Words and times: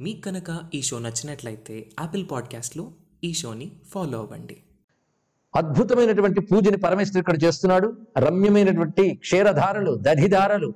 మీకు 0.00 0.20
కనుక 0.20 0.60
ఈ 0.74 0.82
షో 0.82 0.98
నచ్చినట్లయితే 0.98 1.86
యాపిల్ 2.00 2.26
పాడ్కాస్ట్లో 2.32 2.90
ఈ 3.24 3.32
షోని 3.32 3.72
ఫాలో 3.94 4.18
అవ్వండి. 4.18 4.56
అద్భుతమైనటువంటి 5.56 6.40
పూజని 6.40 6.76
పరమేశ్వరుడు 6.76 7.18
ఇక్కడ 7.18 7.44
చేస్తున్నాడు. 7.44 7.92
రమ్యమైనటువంటి 8.18 9.14
క్షీరధారలు 9.14 9.98
దధిధారలు 10.02 10.74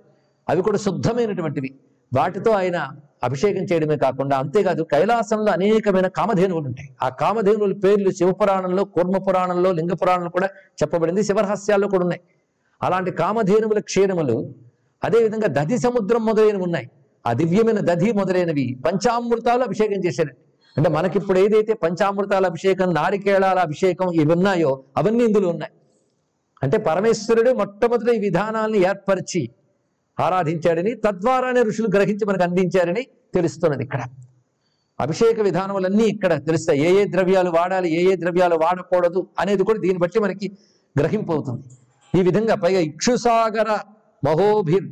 అవి 0.49 0.63
కూడా 0.63 0.79
శుద్ధమైనటువంటివి. 0.79 1.81
వాటితో 2.17 2.51
ఆయన 2.51 2.89
అభిషేకం 3.25 3.63
చేయడమే 3.63 3.97
కాకుండా 3.97 4.39
అంతేకాదు 4.39 4.83
కైలాసంలో 4.83 5.53
అనేకమైన 5.53 6.07
కామధేనువులు 6.07 6.67
ఉంటాయి. 6.67 6.97
ఆ 7.03 7.09
కామధేనువుల 7.09 7.73
పేర్లు 7.73 8.11
శివపురాణంలో 8.11 8.85
కూర్మ 8.85 9.19
పురాణంలో 9.19 9.73
లింగ 9.73 9.93
పురాణంలో 9.93 10.31
కూడా 10.31 10.47
చెప్పబడింది. 10.83 11.23
శివరహస్యాల్లో 11.23 11.89
కూడా 11.89 12.03
ఉన్నాయి. 12.03 12.21
అలాంటి 12.83 13.11
కామధేనువుల 13.11 13.79
క్షీరములు 13.81 14.55
అదేవిధంగా 15.05 15.47
దధి 15.47 15.79
సముద్రం 15.79 16.27
మొదలైనవి 16.27 16.63
ఉన్నాయి. 16.63 16.91
ఆ 17.27 17.33
దివ్యమైన 17.33 17.81
దధి 17.81 18.13
మొదలైనవి 18.13 18.79
పంచామృతాలు 18.87 19.63
అభిషేకం 19.63 20.01
చేశారు. 20.07 20.33
అంటే 20.77 20.89
మనకిప్పుడు 20.91 21.39
ఏదైతే 21.39 21.73
పంచామృతాల 21.73 22.47
అభిషేకం 22.47 22.95
నారికేళాల 22.95 23.59
అభిషేకం 23.59 24.13
ఇవి 24.13 24.33
ఉన్నాయో 24.33 24.85
అవన్నీ 24.97 25.25
ఇందులో 25.25 25.49
ఉన్నాయి. 25.49 25.73
అంటే 26.63 26.77
పరమేశ్వరుడు 26.79 27.51
మొట్టమొదటి 27.51 28.17
ఈ 28.17 28.21
విధానాల్ని 28.21 28.79
ఏర్పరిచి 28.79 29.51
ఆరాధించాడని 30.21 30.95
తద్వారానే 30.95 31.63
ఋషులు 31.63 31.89
గ్రహించి 31.95 32.25
మనకు 32.27 32.43
అందించారని 32.43 33.03
తెలుస్తున్నది 33.35 33.83
ఇక్కడ. 33.83 34.03
అభిషేక 35.01 35.41
విధానములన్నీ 35.41 36.05
ఇక్కడ 36.05 36.33
తెలుస్తాయి. 36.47 36.81
ఏ 36.81 37.03
ఏ 37.03 37.05
ద్రవ్యాలు 37.05 37.51
వాడాలి 37.51 37.89
ఏ 38.01 38.13
ఏ 38.13 38.17
ద్రవ్యాలు 38.17 38.55
వాడకూడదు 38.55 39.27
అనేది 39.41 39.63
కూడా 39.63 39.79
దీన్ని 39.79 39.99
బట్టి 39.99 40.19
మనకి 40.19 40.47
గ్రహింపు 41.01 41.33
అవుతుంది 41.33 41.69
ఈ 42.19 42.23
విధంగా 42.23 42.55
పైగా 42.55 42.81
ఇక్షుసాగర 42.81 43.79
మహోభిర్ 44.25 44.89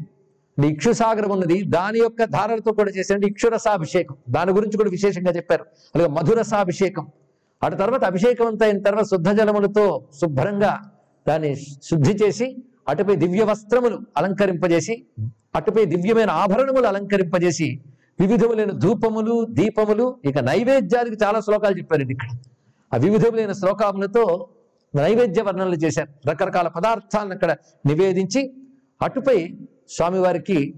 ఇక్షుసాగరం 0.68 1.30
ఉన్నది. 1.30 1.62
దాని 1.62 1.98
యొక్క 1.98 2.24
ధారలతో 2.24 2.72
కూడా 2.72 2.90
చేసేది 2.90 3.26
ఇక్షురసాభిషేకం. 3.26 4.16
దాని 4.30 4.52
గురించి 4.52 4.76
కూడా 4.76 4.90
విశేషంగా 4.90 5.32
చెప్పారు. 5.32 5.64
అలాగే 5.94 6.10
మధురసాభిషేకం. 6.10 7.06
అటు 7.62 7.76
తర్వాత 7.76 8.04
అభిషేకం 8.04 8.46
అంతా 8.46 8.66
అయిన 8.66 8.82
తర్వాత 8.82 9.04
శుద్ధ 9.04 9.30
జలములతో 9.30 10.04
శుభ్రంగా 10.20 10.90
దాన్ని 11.28 11.56
శుద్ధి 11.56 12.12
చేసి 12.24 12.56
అటుపై 12.88 13.16
దివ్య 13.16 13.42
వస్త్రములు 13.44 14.00
అలంకరింపజేసి 14.16 15.04
అటుపై 15.54 15.84
దివ్యమైన 15.84 16.30
ఆభరణములు 16.30 16.86
అలంకరింపజేసి 16.86 17.80
వివిధములైన 18.20 18.70
ధూపములు 18.70 19.46
దీపములు 19.50 20.16
ఇక 20.24 20.38
నైవేద్యానికి 20.38 21.24
చాలా 21.24 21.40
శ్లోకాలు 21.40 21.78
చెప్పారండి 21.78 22.12
ఇక్కడ. 22.12 22.28
ఆ 22.94 22.96
వివిధములైన 22.96 23.52
శ్లోకములతో 23.52 24.48
నైవేద్య 24.94 25.42
వర్ణనలు 25.42 25.74
చేశారు. 25.74 26.28
రకరకాల 26.28 26.68
పదార్థాలను 26.68 27.32
అక్కడ 27.32 27.56
నివేదించి 27.86 28.54
అటుపై 29.02 29.58
స్వామివారికి 29.90 30.74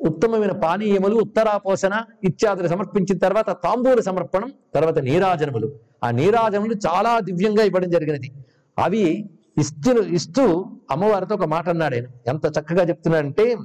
ఉత్తమమైన 0.00 0.52
పానీయములు 0.52 1.16
ఉత్తరాపోషణ 1.16 1.94
ఇత్యాదులు 2.24 2.68
సమర్పించిన 2.68 3.18
తర్వాత 3.18 3.50
తాంబూల 3.50 4.00
సమర్పణం 4.00 4.52
తర్వాత 4.74 4.98
నీరాజనములు. 4.98 5.68
ఆ 6.04 6.10
నీరాజనములు 6.10 6.74
చాలా 6.86 7.20
దివ్యంగా 7.20 7.62
ఇవ్వడం 7.62 7.90
జరిగినది. 7.90 8.32
అవి 8.78 9.30
ఇస్తు 9.58 9.90
ఇస్తూ 9.90 10.44
అమ్మవారితో 10.90 11.34
ఒక 11.34 11.44
మాట 11.44 11.68
అన్నాడు 11.68 11.94
ఆయన. 11.94 12.06
ఎంత 12.26 12.46
చక్కగా 12.58 12.82
చెప్తున్నాడంటే 12.82 13.56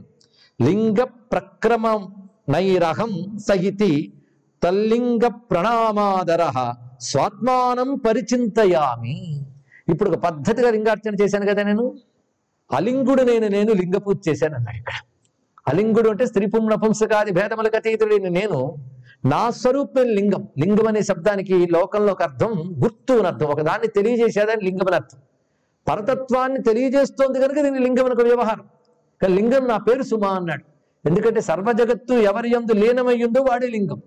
లింగ 0.61 1.03
ప్రక్రమ 1.03 1.87
నైరహం 2.49 3.37
సహితి 3.47 4.13
తల్లింగ 4.63 5.27
ప్రణామాదర 5.27 6.43
స్వాత్మానం 7.01 7.89
పరిచింతయామి. 8.07 9.41
ఇప్పుడు 9.89 10.09
ఒక 10.09 10.15
పద్ధతిగా 10.15 10.69
లింగార్చన 10.69 11.13
చేశాను 11.21 11.45
కదా 11.45 11.63
నేను. 11.63 11.85
అలింగుడు 12.71 13.23
నేను 13.23 13.47
నేను 13.47 13.73
లింగ 13.73 13.97
పూజ 13.97 14.17
చేశాను 14.29 14.55
అన్నాడు 14.55 14.77
ఇక్కడ. 14.77 14.93
అలింగుడు 15.67 16.09
అంటే 16.09 16.25
స్త్రీ 16.25 16.45
పుంసకాది 16.45 17.31
భేదములకు 17.31 17.75
అతీతుడైన 17.75 18.27
నేను 18.27 18.75
నా 19.25 19.49
స్వరూపం 19.49 20.03
లింగం. 20.03 20.47
లింగం 20.59 20.87
అనే 20.87 21.01
శబ్దానికి 21.01 21.67
లోకంలో 21.71 22.11
ఒక 22.13 22.21
అర్థం 22.21 22.75
గుర్తు 22.83 23.13
అని 23.13 23.27
అర్థం. 23.27 23.45
ఒకదాన్ని 23.45 23.87
తెలియజేసేదాన్ని 23.87 24.65
లింగం 24.65 24.87
అని 24.87 24.95
అర్థం. 24.95 25.19
పరతత్వాన్ని 25.89 26.63
తెలియజేస్తోంది 26.63 27.39
కనుక 27.39 27.61
దీన్ని 27.61 27.79
లింగం 27.79 28.05
ఒక 28.05 28.21
వ్యవహారం. 28.21 28.65
కానీ 29.21 29.35
లింగం 29.35 29.67
నా 29.67 29.77
పేరు 29.77 30.03
సుమా 30.03 30.27
అన్నాడు. 30.27 30.65
ఎందుకంటే 31.07 31.41
సర్వ 31.41 31.71
జగత్తు 31.71 32.13
ఎవరి 32.13 32.49
ఎందు 32.51 32.73
లీనమయ్యుందో 32.73 33.41
వాడే 33.41 33.67
లింగం. 33.67 34.01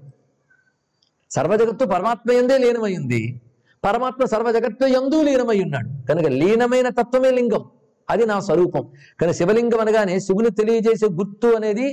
సర్వ 1.31 1.57
జగత్తు 1.57 1.85
పరమాత్మ 1.85 2.33
ఎందే 2.33 2.59
లీనమయ్యింది. 2.59 3.41
పరమాత్మ 3.85 4.25
సర్వ 4.25 4.53
జగత్తు 4.53 4.87
ఎందు 4.87 5.23
లీనమై 5.23 5.63
ఉన్నాడు 5.63 6.07
కనుక 6.07 6.27
లీనమైన 6.27 6.89
తత్వమే 6.89 7.31
లింగం. 7.31 7.65
అది 8.11 8.27
నా 8.27 8.37
స్వరూపం. 8.41 8.85
కానీ 9.21 9.33
శివలింగం 9.33 9.81
అనగానే 9.81 10.21
శివుని 10.21 10.51
తెలియజేసే 10.51 11.07
గుర్తు 11.07 11.47
అనేది 11.47 11.87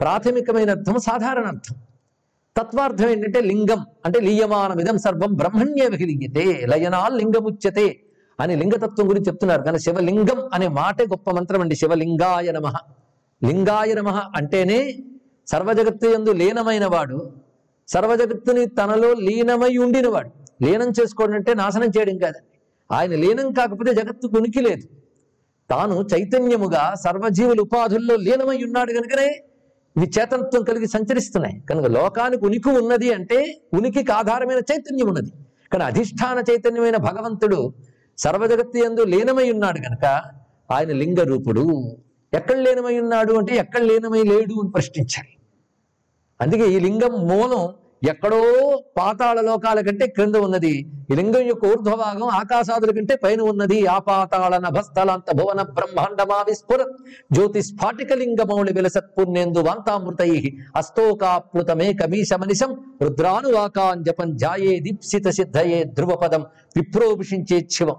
ప్రాథమికమైన 0.00 0.70
అర్థం 0.70 0.98
సాధారణ 0.98 1.46
అర్థం 1.46 1.76
తత్వార్థం 2.56 3.08
ఏంటంటే 3.08 3.40
లింగం 3.40 3.80
అంటే 4.04 4.20
లీయమానం 4.20 4.80
ఇదం 4.80 4.98
సర్వం 4.98 5.32
బ్రహ్మణ్యే 5.32 5.86
విలింగితే 5.86 6.44
లయనాల్ 6.66 7.18
లింగముచ్యతే 7.18 7.88
అని 8.40 8.56
లింగతత్వం 8.56 9.10
గురించి 9.10 9.26
చెప్తున్నారు. 9.26 9.62
కానీ 9.62 9.78
శివలింగం 9.78 10.50
అనే 10.54 10.68
మాటే 10.68 11.04
గొప్ప 11.04 11.30
మంత్రం 11.30 11.60
అండి. 11.60 11.74
శివలింగాయ 11.74 12.52
నమ. 12.52 12.66
లింగాయ 13.44 13.94
నమ 13.94 14.08
అంటేనే 14.08 14.80
సర్వజగత్తు 15.46 16.06
ఎందు 16.06 16.30
లీనమైన 16.30 16.86
వాడు 16.86 17.18
సర్వజగత్తుని 17.88 18.66
తనలో 18.66 19.12
లీనమై 19.26 19.76
ఉండినవాడు. 19.76 20.30
లీనం 20.64 20.90
చేసుకోవడం 21.00 21.34
అంటే 21.34 21.54
నాశనం 21.54 21.90
చేయడం 21.98 22.16
కాదండి. 22.16 22.48
ఆయన 22.90 23.14
లీనం 23.14 23.52
కాకపోతే 23.52 23.94
జగత్తు 23.94 24.26
ఉనికి 24.38 24.60
లేదు. 24.60 24.99
తాను 25.70 26.06
చైతన్యముగా 26.14 26.94
సర్వజీవుల 27.04 27.60
ఉపాధుల్లో 27.60 28.16
లీనమై 28.16 28.64
ఉన్నాడు 28.64 28.92
కనుకనే 28.92 29.26
ఇవి 29.96 30.10
చేతనత్వం 30.18 30.62
కలిగి 30.62 30.86
సంచరిస్తున్నాయి. 30.86 31.62
కనుక 31.70 31.86
లోకానికి 31.86 32.44
ఉనికి 32.44 32.68
ఉన్నది 32.68 33.12
అంటే 33.12 33.60
ఉనికికి 33.74 34.12
ఆధారమైన 34.12 34.58
చైతన్యం 34.58 35.06
ఉన్నది. 35.06 35.30
కానీ 35.72 35.84
అధిష్టాన 35.84 36.42
చైతన్యమైన 36.50 36.96
భగవంతుడు 36.96 37.74
సర్వజగత్తి 38.18 38.80
ఎందు 38.80 39.00
లీనమై 39.00 39.50
ఉన్నాడు 39.50 39.78
కనుక 39.78 40.22
ఆయన 40.70 40.92
లింగ 40.92 41.22
రూపుడు. 41.22 41.96
ఎక్కడ 42.34 42.56
లీనమై 42.56 43.00
ఉన్నాడు 43.00 43.32
అంటే 43.32 43.56
ఎక్కడ 43.56 43.80
లీనమై 43.80 44.22
లేడు 44.22 44.54
అని 44.60 44.70
ప్రశ్నించాలి. 44.70 45.34
అందుకే 46.40 46.72
ఈ 46.72 46.78
లింగం 46.80 47.12
మూలం 47.28 47.74
ఎక్కడో 48.08 48.42
పాతాళ 48.98 49.40
లోకాల 49.40 49.80
కంటే 49.80 50.06
క్రింద 50.06 50.34
ఉన్నది. 50.34 50.90
ఈ 51.10 51.14
లింగం 51.14 51.42
యొక్క 51.46 51.64
ఊర్ధ్వభాగం 51.64 52.22
ఆకాశాదుల 52.22 52.90
కంటే 52.90 53.16
పైన 53.16 53.40
ఉన్నది. 53.40 53.86
ఆ 53.86 53.98
పాతాళ 53.98 54.58
నభస్థలాంత 54.58 55.36
భువన 55.36 55.62
బ్రహ్మాండమా 55.62 56.44
విస్ఫుర 56.48 56.86
జ్యోతి 57.32 57.62
స్ఫాటికలింగమౌళి 57.62 58.72
విలసత్ 58.72 59.18
పుణ్యేందు 59.18 59.58
వాంతామృతై 59.58 60.52
రుద్రానువాకాన్ 63.02 64.04
జపం 64.04 64.36
జాయే 64.36 64.80
దీప్సిత 64.80 65.28
సిద్ధయే 65.28 65.84
ధ్రువపదం 65.84 66.46
విప్రోభిషించే 66.76 67.66
శివం. 67.70 67.96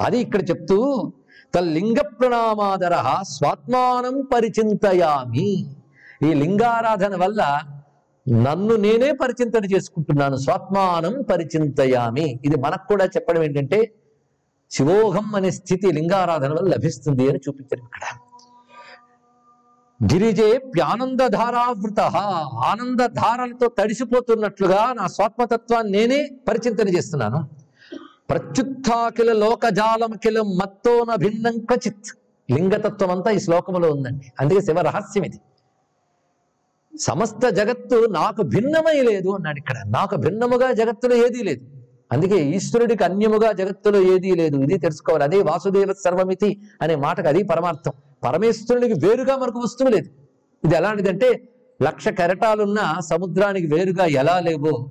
అది 0.00 0.18
ఇక్కడ 0.18 0.50
చెప్తూ 0.50 1.12
తల్లింగ 1.54 1.96
ప్రణామాదర 2.00 2.94
స్వాత్మానం 3.22 4.28
పరిచింతయామి. 4.34 5.66
ఈ 6.22 6.34
లింగారాధన 6.34 7.24
వల్ల 7.24 7.58
నన్ను 8.28 8.76
నేనే 8.76 9.12
పరిచింతన 9.12 9.64
చేసుకుంటున్నాను 9.64 10.36
స్వాత్మానం 10.36 11.22
పరిచింతయామి. 11.22 12.40
ఇది 12.44 12.56
మనకు 12.56 12.88
కూడా 12.88 13.04
చెప్పడం 13.04 13.42
ఏంటంటే 13.42 13.94
శివోహం 14.70 15.34
అనే 15.34 15.50
స్థితి 15.50 15.92
లింగారాధన 15.92 16.48
వల్ల 16.48 16.74
లభిస్తుంది 16.74 17.28
అని 17.28 17.38
చూపించారు 17.48 17.82
ఇక్కడ. 17.82 18.04
గిరిజే 20.12 20.58
ప్యానందధారావృత 20.58 22.00
ఆనందధారలతో 22.70 23.68
తడిసిపోతున్నట్లుగా 23.78 24.92
నా 24.92 25.06
స్వాత్మతత్వాన్ని 25.06 25.92
నేనే 25.92 26.30
పరిచింతన 26.48 26.88
చేస్తున్నాను. 26.88 27.48
ప్రత్యుత్కిల 28.30 29.32
లోకజాలమఖిల 29.32 30.40
మత్తోన 30.40 31.14
భిన్నం 31.14 31.58
క్వచిత్. 31.58 32.18
లింగతత్వం 32.50 33.10
అంతా 33.10 33.30
ఈ 33.30 33.38
శ్లోకములో 33.38 33.90
ఉందండి. 33.92 34.32
అందుకే 34.40 34.60
శివ 34.60 34.80
రహస్యం 34.80 35.24
ఇది 35.24 35.40
సమస్త 37.00 37.48
జగత్తు 37.48 38.06
నాకు 38.10 38.42
భిన్నమై 38.42 39.00
లేదు 39.00 39.28
అన్నాడు 39.28 39.56
ఇక్కడ. 39.56 39.74
నాకు 39.86 40.16
భిన్నముగా 40.16 40.72
జగత్తులో 40.72 41.16
ఏదీ 41.16 41.42
లేదు. 41.42 41.60
అందుకే 42.12 42.44
ఈశ్వరుడికి 42.44 43.04
అన్యముగా 43.04 43.52
జగత్తులో 43.52 44.00
ఏదీ 44.02 44.30
లేదు. 44.30 44.56
ఇది 44.56 44.78
తెలుసుకోవాలి. 44.78 45.24
అదే 45.24 45.42
వాసుదేవ 45.42 45.92
సర్వమితి 46.04 46.60
అనే 46.82 46.94
మాటకు 46.94 47.28
అది 47.28 47.42
పరమార్థం. 47.42 47.92
పరమేశ్వరునికి 48.24 49.06
వేరుగా 49.06 49.36
మనకు 49.36 49.58
వస్తువు 49.58 49.88
లేదు. 49.88 50.10
ఇది 50.64 50.74
ఎలాంటిదంటే 50.74 51.48
లక్ష 51.82 52.08
కెరటాలున్న 52.08 53.00
సముద్రానికి 53.10 53.66
వేరుగా 53.74 54.04
ఎలా 54.04 54.40
లేవో 54.40 54.90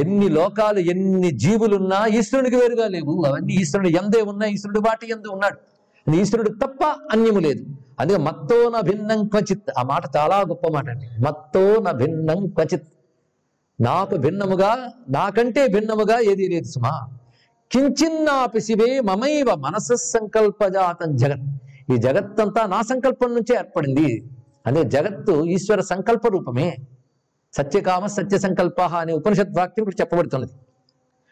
ఎన్ని 0.00 0.28
లోకాలు 0.28 0.78
ఎన్ని 0.78 1.30
జీవులున్నా 1.30 2.06
ఈశ్వరునికి 2.06 2.56
వేరుగా 2.56 2.88
లేవు. 2.88 3.24
అవన్నీ 3.26 3.52
ఈశ్వరుడు 3.52 3.88
ఎందే 3.88 4.22
ఉన్నా 4.22 4.46
ఈశ్వరుడు 4.46 4.80
వాటి 4.80 5.10
ఎందు 5.10 5.28
ఉన్నాడు. 5.28 5.58
ఈశ్వరుడు 6.16 6.48
తప్ప 6.48 6.84
అన్యము 6.84 7.38
లేదు. 7.38 7.64
అందుకే 8.00 8.18
మత్తో 8.18 8.68
న 8.68 8.80
భిన్నం 8.80 9.26
క్వచిత్. 9.26 9.78
ఆ 9.78 9.82
మాట 9.82 10.02
చాలా 10.16 10.40
గొప్ప 10.40 10.68
మాట 10.68 10.88
అండి. 10.88 11.08
మత్తో 11.22 11.76
న 11.76 11.90
భిన్నం 11.90 12.46
క్వచిత్. 12.46 12.82
నాకు 13.80 14.16
భిన్నముగా 14.16 14.92
నాకంటే 15.08 15.66
భిన్నముగా 15.66 16.20
ఏదీ 16.20 16.48
లేదు 16.48 16.64
సుమా. 16.64 17.08
కించిన్నాపి 17.72 18.60
శివే 18.60 19.00
మమైవ 19.00 19.54
మనస 19.54 19.92
సంకల్పజాతం 19.92 21.16
జగత్. 21.16 21.62
ఈ 21.92 21.96
జగత్తంతా 21.96 22.66
నా 22.66 22.82
సంకల్పం 22.82 23.34
నుంచే 23.34 23.56
ఏర్పడింది. 23.56 24.30
అదే 24.66 24.84
జగత్తు 24.84 25.44
ఈశ్వర 25.44 25.80
సంకల్ప 25.80 26.26
రూపమే. 26.26 26.76
సత్యకామ 27.52 28.06
సత్య 28.06 28.38
సంకల్ప 28.38 28.80
అనే 28.80 29.12
ఉపనిషత్ 29.12 29.58
వాక్యం 29.58 29.82
ఇప్పుడు 29.82 30.00
చెప్పబడుతున్నది. 30.00 30.52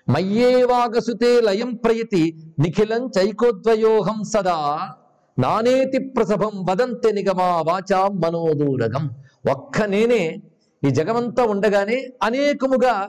మయ్యేవాగసుతే 0.08 1.40
లయం 1.40 1.74
ప్రయతి 1.74 2.52
నిఖిలం 2.58 3.10
చైకోద్వయోహం 3.18 4.22
సదా. 4.22 4.88
నానేతి 5.38 5.98
ప్రసభం 5.98 6.64
వదంతి 6.70 7.12
నిగమా 7.12 7.62
వాచాం 7.66 8.20
మనోదూరగం. 8.20 9.10
ఒక్క 9.50 9.82
నేనే 9.82 10.22
ఈ 10.86 10.90
జగమంతా 10.90 11.44
ఉండగానే 11.44 12.06
అనేకముగా 12.22 13.08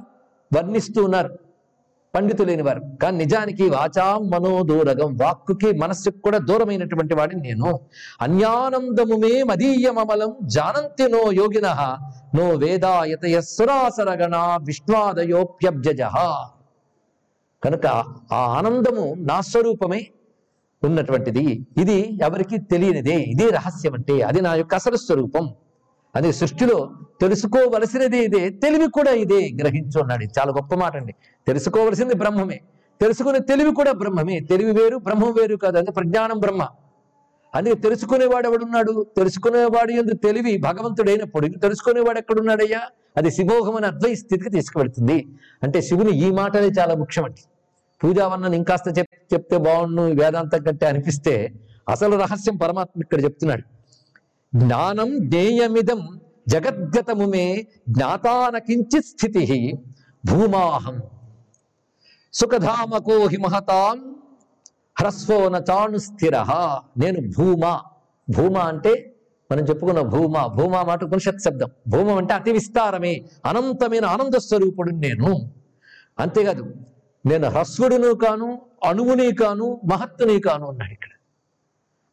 వర్ణిస్తూ 0.56 1.03
ఉన్నారు. 1.03 1.39
పండితులేని 2.15 2.62
వారు 2.62 2.81
కానీ 3.01 3.18
నిజానికి 3.18 3.69
వాచాం 3.69 4.29
మనోదూరగం 4.29 5.18
వాక్కుకి 5.21 5.71
మనస్సుకు 5.71 6.18
కూడా 6.18 6.38
దూరమైనటువంటి 6.38 7.13
వాడిని 7.15 7.41
నేను. 7.41 7.79
అన్యానందము 8.21 9.15
మే 9.15 9.44
మదీయమమలం 9.44 10.35
జానంతి 10.44 11.07
నో 11.09 11.31
యోగిన 11.31 11.97
నో 12.35 12.50
వేదాయతయ 12.56 13.41
సురాసరగణ 13.41 14.35
విష్ణాదయోప్యబ్జజ 14.63 16.01
కనుక 17.63 17.88
ఆ 18.33 18.41
ఆనందము 18.57 19.15
నా 19.18 19.41
స్వరూపమే 19.41 20.07
ఉన్నటువంటిది. 20.83 21.68
ఇది 21.81 22.24
ఎవరికి 22.24 22.57
తెలియనిదే. 22.57 23.16
ఇదే 23.16 23.50
రహస్యం 23.50 23.94
అంటే 23.94 24.22
అది 24.22 24.42
నా 24.42 24.56
యొక్క 24.56 24.75
అసలు 24.75 24.95
స్వరూపం. 24.95 25.54
అది 26.16 26.33
సృష్టిలో 26.33 26.92
తెలుసుకోవలసినది 27.22 28.18
ఇదే. 28.18 28.50
తెలివి 28.50 28.92
కూడా 28.92 29.12
ఇదే 29.12 29.50
గ్రహించు 29.62 30.01
అన్నాడు. 30.01 30.24
చాలా 30.24 30.51
గొప్ప 30.51 30.75
మాట 30.75 30.95
అండి. 30.95 31.16
తెలుసుకోవలసింది 31.48 32.16
బ్రహ్మమే. 32.16 32.62
తెలుసుకునే 33.01 33.39
తెలివి 33.39 33.75
కూడా 33.75 33.92
బ్రహ్మమే. 33.92 34.39
తెలివి 34.39 34.72
వేరు 34.72 34.98
బ్రహ్మం 34.98 35.31
వేరు 35.31 35.56
కాదు. 35.56 35.78
అంటే 35.78 35.92
ప్రజ్ఞానం 35.92 36.39
బ్రహ్మ. 36.39 36.68
అందుకే 37.56 37.75
తెలుసుకునేవాడు 37.75 38.48
ఎవడున్నాడు? 38.48 39.06
తెలుసుకునేవాడు 39.18 39.92
ఎందు 39.92 40.13
తెలివి 40.13 40.57
భగవంతుడైనప్పుడు 40.57 41.45
ఇంక 41.45 41.62
తెలుసుకునేవాడు 41.62 42.18
ఎక్కడున్నాడయ్యా? 42.18 42.81
అది 43.18 43.31
శివోహం 43.31 43.75
అనే 43.75 43.88
అద్వై 43.88 44.16
స్థితికి 44.16 44.50
తీసుకువెళ్తుంది. 44.50 45.25
అంటే 45.63 45.81
శివుని 45.81 46.18
ఈ 46.28 46.31
మాటలే 46.31 46.68
చాలా 46.68 46.95
ముఖ్యమండి. 46.95 47.42
పూజావర్ణను 48.03 48.56
ఇంకాస్త 48.56 49.00
చెప్ 49.00 49.33
చెప్తే 49.33 49.57
బాగుండు 49.57 50.01
వేదాంతం 50.01 50.63
కంటే 50.63 50.86
అనిపిస్తే 50.86 51.53
అసలు 51.89 52.15
రహస్యం 52.18 52.57
పరమాత్మ 52.57 53.01
ఇక్కడ 53.01 53.24
చెప్తున్నాడు. 53.24 53.63
జ్ఞానం 54.56 55.30
జ్ఞేయమిదం 55.30 56.21
జగద్గతముమే 56.48 57.68
జ్ఞాతాన 57.89 58.57
కించిత్ 58.57 59.06
స్థితి 59.06 59.74
భూమాహం. 60.25 61.01
సుఖధామకో 62.33 63.27
హి 63.27 63.38
మహతాం 63.38 64.15
హ్రస్వో 65.00 65.50
నచాను 65.50 65.97
స్థిర. 65.97 66.38
నేను 66.97 67.30
భూమా. 67.38 67.81
భూమా 68.30 68.62
అంటే 68.62 69.15
మనం 69.51 69.63
చెప్పుకున్న 69.63 70.01
భూమా. 70.01 70.47
భూమా 70.47 70.83
మాట 70.83 71.04
ఉపనిషత్ 71.04 71.39
శబ్దం. 71.39 71.69
భూమం 71.88 72.18
అంటే 72.18 72.33
అతి 72.33 72.51
విస్తారమే 72.51 73.25
అనంతమైన 73.45 74.06
ఆనంద 74.06 74.36
స్వరూపుడు 74.38 74.92
నేను. 74.92 75.51
అంతేకాదు 76.19 76.74
నేను 77.25 77.50
హ్రస్వుడును 77.50 78.13
కాను 78.13 78.62
అణువుని 78.85 79.35
కాను 79.35 79.81
మహత్తుని 79.85 80.39
కాను 80.39 80.68
అన్నాడు 80.68 80.91
ఇక్కడ. 80.91 81.09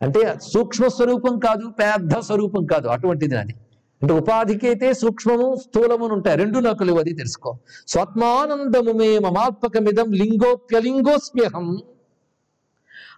అంటే 0.03 0.39
సూక్ష్మ 0.43 0.87
స్వరూపం 0.87 1.39
కాదు 1.39 1.69
పెద్ద 1.69 2.19
స్వరూపం 2.19 2.67
కాదు 2.67 2.89
అటువంటిది 2.89 3.35
నాది. 3.35 3.55
అంటే 4.03 4.15
ఉపాధికి 4.15 4.67
అయితే 4.67 4.93
సూక్ష్మము 4.93 5.57
స్థూలము 5.57 6.07
ఉంటాయి. 6.07 6.37
రెండు 6.37 6.59
నాకు 6.59 6.85
లేవు 6.85 6.99
అది 6.99 7.13
తెలుసుకో. 7.13 7.59
స్వత్మానందము 7.89 8.93
మే 8.93 9.19
మమాత్మకమిదం 9.19 10.13
లింగోప్యలింగోస్మ్యహం. 10.13 11.83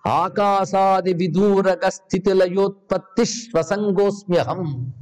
ఆకాశాది 0.06 1.12
విదూరగ 1.12 1.88
స్థితిలయోత్పత్తి 1.88 3.24
శ్వసంగోస్మ్యహం 3.24 4.92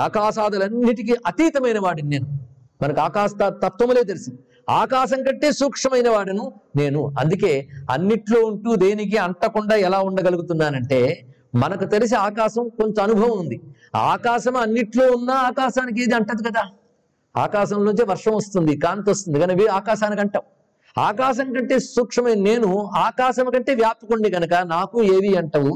ఆకాశాదులన్నిటికీ 0.00 1.14
అతీతమైన 1.26 1.78
వాడిని 1.78 2.08
నేను. 2.08 2.38
మనకు 2.82 3.00
ఆకాశ 3.00 3.30
తత్వములే 3.34 4.02
తెలుసు. 4.02 4.30
ఆకాశం 4.68 5.22
కంటే 5.22 5.52
సూక్ష్మమైన 5.52 6.08
వాడును 6.08 6.52
నేను. 6.76 7.12
అందుకే 7.18 7.68
అన్నిట్లో 7.90 8.40
ఉంటూ 8.46 8.76
దేనికి 8.76 9.16
అంటకుండా 9.16 9.76
ఎలా 9.76 10.00
ఉండగలుగుతున్నానంటే 10.00 11.26
మనకు 11.54 11.84
తెలిసి 11.84 12.14
ఆకాశం 12.14 12.68
కొంచెం 12.68 13.02
అనుభవం 13.02 13.38
ఉంది. 13.38 13.60
ఆకాశం 13.96 14.56
అన్నిట్లో 14.56 15.12
ఉన్నా 15.12 15.34
ఆకాశానికి 15.34 16.02
ఏది 16.02 16.14
అంటది 16.14 16.42
కదా. 16.48 16.64
ఆకాశంలోంచి 17.36 18.04
వర్షం 18.04 18.34
వస్తుంది 18.36 18.76
కాంతి 18.76 19.10
వస్తుంది 19.10 19.40
కానీ 19.40 19.66
ఆకాశానికి 19.66 20.20
అంటాం. 20.20 20.42
ఆకాశం 20.98 21.52
కంటే 21.52 21.78
సూక్ష్మమైన 21.78 22.38
నేను 22.38 22.86
ఆకాశం 22.86 23.50
కంటే 23.50 23.74
వ్యాపకుండి 23.74 24.30
గనక 24.30 24.54
నాకు 24.54 25.02
ఏవి 25.02 25.36
అంటవు? 25.36 25.72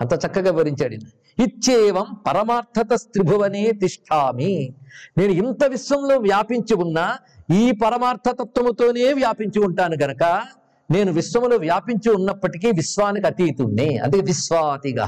అంత 0.00 0.12
చక్కగా 0.14 0.50
వివరించాడు 0.50 0.96
ఇచ్చేవం 1.38 2.06
పరమార్థత 2.26 2.94
త్రిభువనే 2.94 3.72
తిష్టామి. 3.72 4.74
నేను 5.18 5.32
ఇంత 5.32 5.64
విశ్వంలో 5.64 6.16
వ్యాపించి 6.16 6.74
ఉన్నా 6.74 7.18
ఈ 7.54 7.70
పరమార్థతత్వముతోనే 7.70 9.12
వ్యాపించి 9.12 9.60
ఉంటాను 9.60 9.96
గనక 10.02 10.42
నేను 10.90 11.12
విశ్వములో 11.12 11.56
వ్యాపించి 11.56 12.12
ఉన్నప్పటికీ 12.12 12.66
విశ్వానికి 12.66 13.26
అతీతుణ్ణి. 13.26 13.98
అందుకే 13.98 14.22
విశ్వాతిగ. 14.22 15.06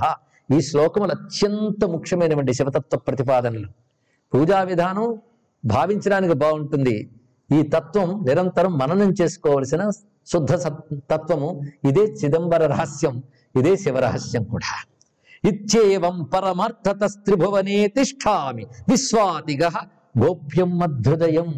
ఈ 0.56 0.60
శ్లోకములు 0.60 1.10
అత్యంత 1.10 1.84
ముఖ్యమైనటువంటి 1.84 2.52
శివతత్వ 2.52 2.98
ప్రతిపాదనలు. 2.98 3.68
పూజా 4.34 4.62
విధానం 4.62 5.18
భావించడానికి 5.64 6.34
బాగుంటుంది. 6.34 7.10
ఈ 7.60 7.62
తత్వం 7.62 8.24
నిరంతరం 8.24 8.78
మననం 8.78 9.14
చేసుకోవలసిన 9.22 9.90
శుద్ధ 10.26 10.54
తత్వము. 11.10 11.60
ఇదే 11.88 12.00
చిదంబర 12.00 12.66
రహస్యం. 12.66 13.22
ఇదే 13.56 13.76
శివరహస్యం 13.76 14.44
కూడా. 14.44 14.93
ఇచ్చేవం 15.44 16.22
పరమార్థత 16.22 17.04
త్రిభువనే 17.04 17.86
తిష్టామి 17.86 18.66
విశ్వాతిగ 18.88 19.68
గోప్యం 20.18 20.78
మధ్యుదయం 20.78 21.54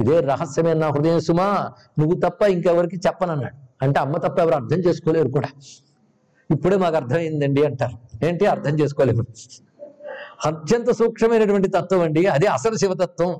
ఇదే 0.00 0.20
రహస్యమే 0.20 0.74
నా 0.74 0.88
హృదయం 0.88 1.20
సుమా 1.20 1.72
నువ్వు 1.98 2.20
తప్ప 2.20 2.42
ఇంకెవరికి 2.42 2.96
చెప్పనన్నాడు. 2.96 3.84
అంటే 3.84 4.00
అమ్మ 4.00 4.16
తప్ప 4.16 4.38
ఎవరు 4.38 4.54
అర్థం 4.54 4.76
చేసుకోలేరు 4.76 5.28
కూడా. 5.28 5.48
ఇప్పుడే 6.50 6.76
మాకు 6.76 6.96
అర్థమైందండి 6.96 7.64
అంటారు. 7.64 8.24
ఏంటి? 8.26 8.46
అర్థం 8.46 8.80
చేసుకోలేము. 8.80 9.24
అత్యంత 10.46 10.90
సూక్ష్మమైనటువంటి 10.90 11.68
తత్వం 11.68 12.00
అండి. 12.00 12.26
అది 12.26 12.46
అసలు 12.46 12.76
శివతత్వం. 12.76 13.36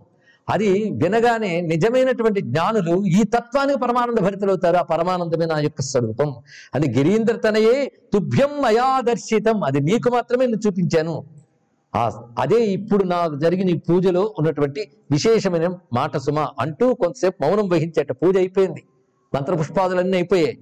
అది 0.49 0.91
వినగానే 0.91 1.61
నిజమైనటువంటి 1.61 2.41
జ్ఞానులు 2.41 3.05
ఈ 3.05 3.23
తత్వానికి 3.23 3.79
పరమానంద 3.79 4.19
భరితులవుతారు. 4.19 4.77
ఆ 4.77 4.83
పరమానందమే 4.83 5.47
నా 5.47 5.59
యొక్క 5.59 5.81
స్వరూపం. 5.81 6.35
అది 6.75 6.99
గిరీంద్ర 6.99 7.37
తనయే 7.37 7.93
తుభ్యం 8.13 8.63
మయా 8.63 9.01
దర్శితం 9.01 9.65
అది 9.65 9.81
నీకు 9.81 10.09
మాత్రమే 10.09 10.47
నేను 10.47 10.61
చూపించాను. 10.67 11.25
ఆ 11.97 12.27
అదే 12.39 12.57
ఇప్పుడు 12.57 13.05
నాకు 13.05 13.39
జరిగిన 13.39 13.69
ఈ 13.69 13.79
పూజలో 13.79 14.35
ఉన్నటువంటి 14.39 14.89
విశేషమైన 15.11 15.69
మాట 15.93 16.17
సుమ 16.17 16.49
అంటూ 16.61 16.95
కొంతసేపు 16.95 17.43
మౌనం 17.43 17.69
వహించేట 17.69 18.13
పూజ 18.13 18.37
అయిపోయింది. 18.37 18.83
మంత్రపుష్పాదులన్నీ 19.35 20.17
అయిపోయాయి. 20.17 20.59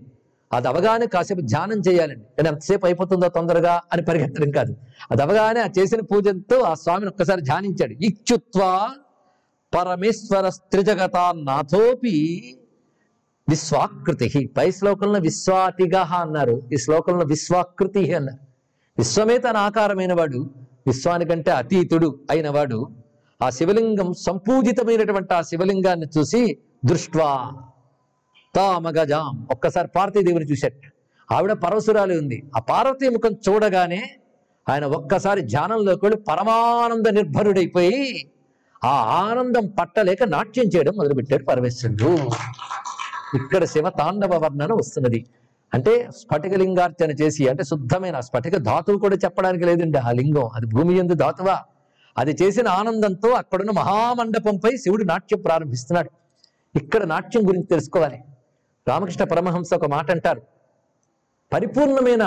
అది 0.52 0.68
అవగానే 0.68 1.06
కాసేపు 1.06 1.40
ధ్యానం 1.40 1.78
చేయాలండి 1.80 2.25
కానీ 2.25 2.49
ఎంతసేపు 2.49 2.87
అయిపోతుందో 2.87 3.28
తొందరగా 3.28 3.80
అని 3.92 4.02
పరిగెత్తడం 4.02 4.50
కాదు. 4.50 4.76
అది 5.11 5.23
అవగానే 5.23 5.61
ఆ 5.61 5.66
చేసిన 5.78 6.00
పూజతో 6.00 6.61
ఆ 6.61 6.75
స్వామిని 6.75 7.09
ఒక్కసారి 7.09 7.40
ధ్యానించాడు. 7.40 7.92
ఇచ్చుత్వా 7.92 8.90
పరమేశ్వర 9.75 10.49
స్త్రిజగతాన్నాథోపి 10.49 12.14
విశ్వాకృతి. 13.49 14.47
పై 14.47 14.71
శ్లోకంలో 14.71 15.19
విశ్వాతిగా 15.19 16.00
అన్నారు. 16.00 16.62
ఈ 16.73 16.76
శ్లోకంలో 16.76 17.25
విశ్వాకృతి 17.25 18.14
అన్నారు. 18.14 18.47
విశ్వమే 18.99 19.38
తన 19.38 19.57
ఆకారమైన 19.57 20.12
వాడు 20.12 20.50
విశ్వానికంటే 20.87 21.50
అతీతుడు 21.50 22.21
అయినవాడు 22.31 22.88
ఆ 23.43 23.50
శివలింగం 23.50 24.12
సంపూజితమైనటువంటి 24.12 25.35
ఆ 25.35 25.40
శివలింగాన్ని 25.40 26.07
చూసి 26.19 26.59
దృష్ట్వా 26.85 27.52
తామగజాం. 28.54 29.49
ఒక్కసారి 29.50 29.88
పార్వతీదేవిని 29.88 30.45
చూశాడు. 30.45 30.88
ఆవిడ 31.35 31.52
పరవసురాలి 31.52 32.19
ఉంది. 32.19 32.43
ఆ 32.57 32.61
పార్వతీ 32.61 33.09
ముఖం 33.09 33.33
చూడగానే 33.33 34.02
ఆయన 34.69 34.85
ఒక్కసారి 34.85 35.40
ధ్యానంలోకి 35.40 36.04
వెళ్ళి 36.04 36.21
పరమానంద 36.23 37.07
నిర్భరుడైపోయి 37.09 38.31
ఆ 38.85 38.95
ఆనందం 38.97 39.67
పట్టలేక 39.67 40.23
నాట్యం 40.23 40.64
చేయడం 40.64 40.93
మొదలుపెట్టాడు 40.97 41.45
పరమేశ్వరుడు. 41.45 42.19
ఇక్కడ 43.37 43.64
శివ 43.64 43.91
తాండవ 43.91 44.37
వర్ణన 44.37 44.73
వస్తున్నది. 44.73 45.26
అంటే 45.75 46.09
స్ఫటికలింగార్చన 46.17 47.11
చేసి 47.11 47.49
అంటే 47.49 47.64
శుద్ధమైన 47.64 48.21
స్ఫటిక 48.21 48.57
ధాతువు 48.57 48.99
కూడా 48.99 49.17
చెప్పడానికి 49.17 49.64
లేదండి. 49.64 49.99
ఆ 49.99 50.11
లింగం 50.11 50.50
అది 50.55 50.67
భూమి 50.67 50.99
ఎందు 50.99 51.14
ధాతువా? 51.14 51.62
అది 52.19 52.37
చేసిన 52.43 52.69
ఆనందంతో 52.69 53.29
అక్కడున్న 53.29 53.71
మహామండపంపై 53.71 54.76
శివుడు 54.76 55.05
నాట్యం 55.05 55.41
ప్రారంభిస్తున్నాడు. 55.41 56.11
ఇక్కడ 56.79 57.05
నాట్యం 57.05 57.49
గురించి 57.49 57.67
తెలుసుకోవాలి. 57.67 58.19
రామకృష్ణ 58.88 59.25
పరమహంస 59.25 59.75
ఒక 59.75 59.87
మాట 59.87 60.11
అంటారు. 60.11 60.43
పరిపూర్ణమైన 61.53 62.23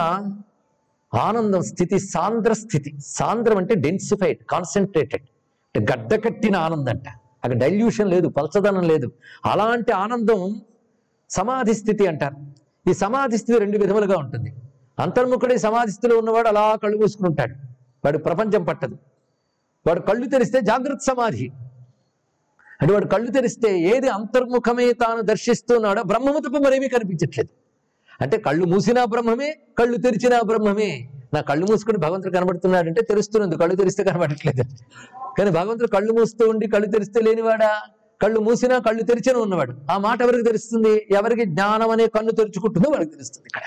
ఆనందం 1.13 1.61
స్థితి 1.61 1.99
సాంద్ర 1.99 2.53
స్థితి. 2.53 2.97
సాంద్రం 3.05 3.57
అంటే 3.57 3.75
డెన్సిఫైడ్ 3.75 4.39
కాన్సన్ట్రేటెడ్ 4.43 5.25
గడ్డ 5.79 6.23
కట్టిన 6.23 6.55
ఆనందం 6.55 6.89
అంట 6.89 7.07
అక్కడ 7.09 7.57
డైల్యూషన్ 7.57 8.09
లేదు 8.09 8.27
పలచదనం 8.27 8.81
లేదు. 8.81 9.11
అలాంటి 9.45 9.91
ఆనందం 9.91 10.61
సమాధి 11.29 11.73
స్థితి 11.73 12.07
అంటారు. 12.07 12.35
ఈ 12.89 12.93
సమాధి 12.93 13.37
స్థితి 13.37 13.59
రెండు 13.59 13.77
విధములుగా 13.77 14.19
ఉంటుంది. 14.19 14.53
అంతర్ముఖుడి 14.99 15.57
సమాధి 15.57 15.91
స్థితిలో 15.91 16.19
ఉన్నవాడు 16.19 16.47
అలా 16.47 16.75
కళ్ళు 16.75 16.97
మూసుకుంటాడు. 16.97 17.55
వాడు 18.05 18.17
ప్రపంచం 18.17 18.63
పట్టదు. 18.63 18.97
వాడు 19.87 20.01
కళ్ళు 20.01 20.29
తెరిస్తే 20.29 20.61
జాగ్రత్త 20.61 21.11
సమాధి. 21.11 21.51
అంటే 22.81 22.93
వాడు 22.93 23.05
కళ్ళు 23.05 23.31
తెరిస్తే 23.31 23.79
ఏది 23.79 24.09
అంతర్ముఖమే 24.09 24.93
తాను 24.93 25.21
దర్శిస్తున్నాడో 25.21 26.03
బ్రహ్మము 26.03 26.39
తప్ప 26.39 26.57
మరేమీ 26.57 26.87
కనిపించట్లేదు. 26.87 27.49
అంటే 28.21 28.37
కళ్ళు 28.37 28.65
మూసినా 28.65 29.05
బ్రహ్మమే 29.05 29.57
కళ్ళు 29.79 29.97
తెరిచినా 29.97 30.41
బ్రహ్మమే. 30.41 31.09
నా 31.37 31.41
కళ్ళు 31.41 31.65
మూసుకుని 31.69 31.97
భగవంతుడు 31.97 32.33
కనబడుతున్నాడంటే 32.33 33.01
తెలుస్తున్నది. 33.01 33.55
కళ్ళు 33.57 33.75
తెరిస్తే 33.75 34.03
కనబడట్లేదు. 34.03 34.63
కానీ 35.37 35.49
భగవంతుడు 35.49 35.87
కళ్ళు 35.87 36.13
మూస్తూ 36.13 36.49
ఉండి 36.49 36.67
కళ్ళు 36.67 36.87
తెరిస్తే 36.87 37.21
లేనివాడా? 37.21 37.71
కళ్ళు 38.21 38.39
మూసినా 38.39 38.77
కళ్ళు 38.79 39.03
తెరిచిన 39.03 39.37
ఉన్నవాడు. 39.37 39.73
ఆ 39.91 39.97
మాట 39.97 40.21
ఎవరికి 40.21 40.43
తెలుస్తుంది? 40.43 41.07
ఎవరికి 41.11 41.45
జ్ఞానం 41.45 41.89
అనే 41.89 42.07
కన్ను 42.07 42.31
తెరుచుకుంటుందో 42.31 42.89
వాడికి 42.89 43.11
తెలుస్తుంది 43.11 43.47
ఇక్కడ. 43.47 43.61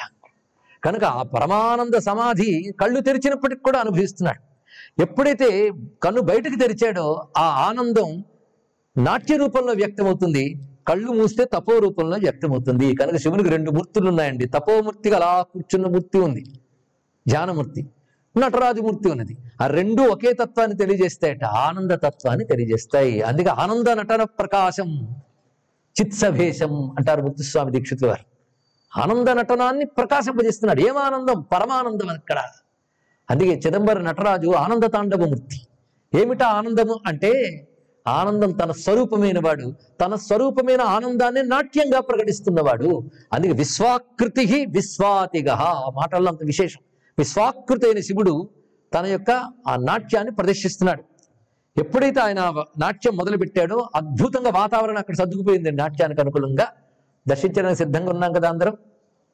కనుక 0.84 1.04
ఆ 1.04 1.22
పరమానంద 1.22 1.98
సమాధి 1.98 2.74
కళ్ళు 2.80 3.00
తెరిచినప్పటికి 3.00 3.62
కూడా 3.62 3.78
అనుభవిస్తున్నాడు. 3.78 4.40
ఎప్పుడైతే 5.02 5.72
కన్ను 6.02 6.20
బయటకు 6.20 6.58
తెరిచాడో 6.60 7.28
ఆ 7.38 7.46
ఆనందం 7.68 8.24
నాట్య 8.96 9.36
రూపంలో 9.36 9.72
వ్యక్తమవుతుంది. 9.72 10.44
కళ్ళు 10.88 11.12
మూస్తే 11.12 11.44
తపో 11.44 11.78
రూపంలో 11.78 12.16
వ్యక్తమవుతుంది. 12.16 12.96
కనుక 12.96 13.16
శివునికి 13.16 13.48
రెండు 13.48 13.70
మూర్తులు 13.70 14.08
ఉన్నాయండి. 14.08 14.46
తపోమూర్తిగా 14.46 15.16
అలా 15.16 15.42
కూర్చున్న 15.42 15.86
మూర్తి 15.86 16.18
ఉంది. 16.18 16.44
ధ్యానమూర్తి 17.28 17.86
నటరాజమూర్తి 18.38 19.10
ఉన్నది. 19.10 19.36
ఆ 19.60 19.66
రెండు 19.66 20.02
ఒకే 20.02 20.32
తత్వాన్ని 20.32 20.76
తెలియజేస్తాయట 20.76 21.44
ఆనంద 21.44 21.90
తత్వాన్ని 21.90 22.44
తెలియజేస్తాయి. 22.44 23.22
అందుకే 23.22 23.48
ఆనంద 23.48 23.88
నటన 23.88 24.22
ప్రకాశం 24.22 25.08
చిత్సభేషం 26.00 26.90
అంటారు 26.90 27.22
ముక్తిస్వామి 27.22 27.70
దీక్షితుల 27.70 28.08
వారు 28.08 28.30
ఆనంద 29.00 29.28
నటనాన్ని 29.28 29.84
ప్రకాశింపజేస్తున్నాడు. 29.84 30.80
ఏమానందం 30.80 31.14
ఆనందం? 31.14 31.40
పరమానందం 31.40 32.08
అక్కడ. 32.08 32.42
అందుకే 33.30 33.60
చిదంబర 33.66 34.00
నటరాజు 34.00 34.50
ఆనంద 34.50 34.82
తాండవమూర్తి. 34.84 35.60
ఏమిటా 36.20 36.46
ఆనందము 36.46 37.00
అంటే 37.06 37.66
ఆనందం 38.06 38.50
తన 38.50 38.70
స్వరూపమైన 38.70 39.38
వాడు 39.38 39.74
తన 40.00 40.14
స్వరూపమైన 40.14 40.80
ఆనందాన్ని 40.80 41.42
నాట్యంగా 41.42 42.00
ప్రకటిస్తున్నవాడు 42.00 43.10
అందుకే 43.32 43.52
విశ్వాకృతి 43.52 44.66
విశ్వాతిగ. 44.66 45.50
ఆ 45.50 45.90
మాటల్లో 45.90 46.28
అంత 46.30 46.44
విశేషం. 46.44 46.80
విశ్వాకృతైన 47.20 48.00
శివుడు 48.08 48.34
తన 48.94 49.06
యొక్క 49.06 49.30
ఆ 49.68 49.72
నాట్యాన్ని 49.88 50.32
ప్రదర్శిస్తున్నాడు. 50.38 51.02
ఎప్పుడైతే 51.82 52.20
ఆయన 52.20 52.40
నాట్యం 52.78 53.14
మొదలుపెట్టాడో 53.20 53.76
అద్భుతంగా 53.98 54.50
వాతావరణం 54.60 55.00
అక్కడ 55.02 55.16
సర్దుకుపోయింది. 55.20 55.70
నాట్యానికి 55.80 56.20
అనుకూలంగా 56.24 56.66
దర్శించడానికి 57.26 57.80
సిద్ధంగా 57.82 58.10
ఉన్నాం 58.14 58.32
కదా 58.38 58.48
అందరం. 58.52 58.74